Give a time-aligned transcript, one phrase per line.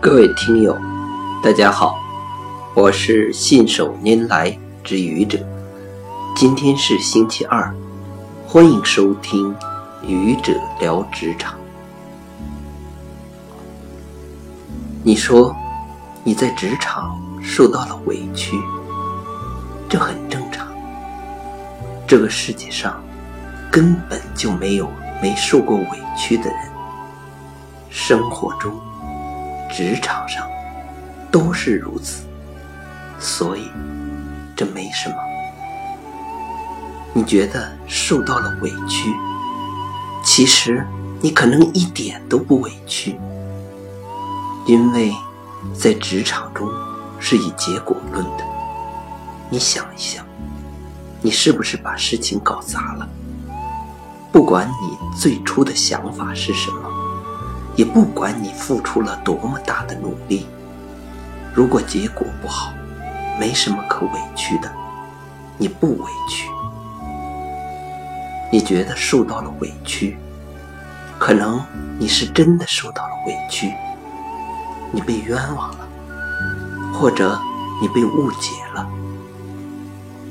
[0.00, 0.78] 各位听友，
[1.42, 1.98] 大家好，
[2.72, 5.40] 我是信手拈来之愚者。
[6.36, 7.74] 今天是星期二，
[8.46, 9.52] 欢迎收听
[10.00, 11.58] 愚者聊职场。
[15.02, 15.54] 你说
[16.22, 18.56] 你在职场受到了委屈，
[19.88, 20.68] 这很正常。
[22.06, 23.02] 这个世界上
[23.68, 24.88] 根本就没有
[25.20, 26.70] 没受过委屈的人，
[27.90, 28.72] 生活中。
[29.70, 30.46] 职场上
[31.30, 32.24] 都是如此，
[33.18, 33.70] 所以
[34.56, 35.16] 这没什么。
[37.12, 39.12] 你觉得受到了委屈，
[40.24, 40.86] 其实
[41.20, 43.18] 你可能一点都不委屈，
[44.66, 45.12] 因为
[45.76, 46.70] 在职场中
[47.18, 48.44] 是以结果论的。
[49.50, 50.24] 你想一想，
[51.20, 53.08] 你是不是把事情搞砸了？
[54.30, 56.87] 不管你最初的想法是什么。
[57.78, 60.48] 也不管你付出了多么大的努力，
[61.54, 62.72] 如果结果不好，
[63.38, 64.68] 没什么可委屈的，
[65.56, 66.48] 你不委屈。
[68.50, 70.18] 你觉得受到了委屈，
[71.20, 71.64] 可能
[72.00, 73.72] 你是真的受到了委屈，
[74.90, 75.88] 你被冤枉了，
[76.92, 77.40] 或者
[77.80, 78.84] 你被误解了。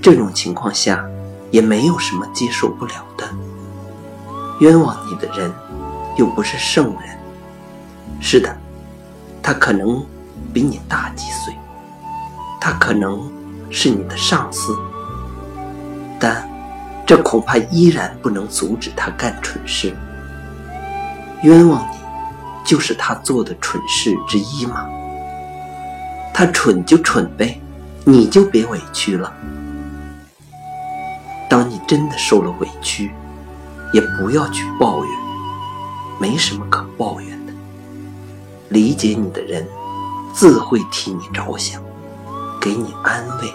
[0.01, 1.01] 这种情况下，
[1.49, 3.25] 也没有什么接受不了的。
[4.59, 5.49] 冤枉你的人，
[6.17, 7.16] 又不是圣人。
[8.19, 8.55] 是的，
[9.41, 10.05] 他可能
[10.53, 11.53] 比你大几岁，
[12.59, 13.31] 他可能
[13.69, 14.75] 是你的上司，
[16.19, 16.47] 但
[17.05, 19.95] 这恐怕依然不能阻止他干蠢事。
[21.43, 21.97] 冤枉你，
[22.65, 24.87] 就是他做的蠢事之一吗？
[26.33, 27.61] 他蠢就蠢呗，
[28.03, 29.31] 你就别委屈了。
[31.49, 33.11] 当你真的受了委屈，
[33.93, 35.11] 也不要去抱怨，
[36.19, 37.36] 没什么可抱怨。
[38.77, 39.65] 理解你的人，
[40.35, 41.81] 自会替你着想，
[42.61, 43.47] 给你安慰；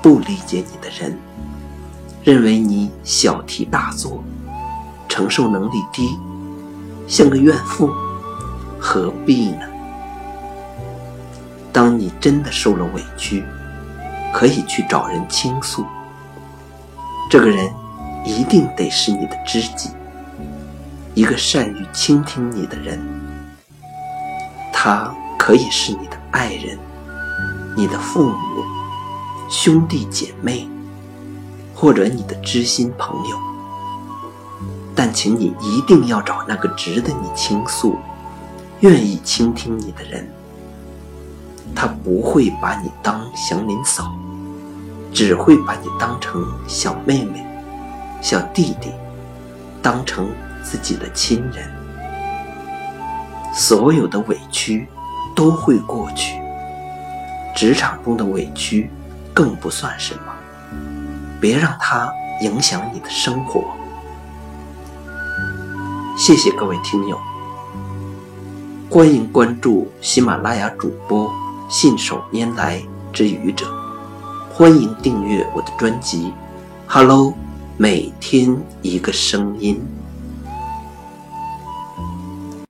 [0.00, 1.18] 不理解你的人，
[2.24, 4.24] 认为你小题大做，
[5.10, 6.08] 承受能力低，
[7.06, 7.90] 像个怨妇，
[8.80, 9.66] 何必呢？
[11.70, 13.44] 当你真的受了委屈，
[14.32, 15.84] 可以去找人倾诉。
[17.28, 17.70] 这个人
[18.24, 19.90] 一定得是你的知己，
[21.12, 22.98] 一个善于倾听你的人。
[24.88, 26.78] 他可以是你的爱人、
[27.76, 28.64] 你的父母、
[29.50, 30.66] 兄弟姐妹，
[31.74, 33.36] 或者你的知心朋友。
[34.94, 37.98] 但请你一定要找那个值得你倾诉、
[38.80, 40.26] 愿意倾听你的人。
[41.74, 44.10] 他不会把你当祥林嫂，
[45.12, 47.46] 只会把你当成小妹妹、
[48.22, 48.90] 小弟弟，
[49.82, 50.30] 当成
[50.64, 51.77] 自己的亲人。
[53.58, 54.86] 所有的委屈
[55.34, 56.40] 都会过去，
[57.56, 58.88] 职场中的委屈
[59.34, 60.32] 更不算什么。
[61.40, 62.08] 别让它
[62.40, 63.64] 影响你的生活。
[66.16, 67.18] 谢谢各位听友，
[68.88, 71.28] 欢迎关注喜马拉雅主播
[71.68, 72.80] 信手拈来
[73.12, 73.66] 之愚者，
[74.52, 76.32] 欢迎订阅我的专辑。
[76.86, 77.34] Hello，
[77.76, 79.84] 每天一个声音。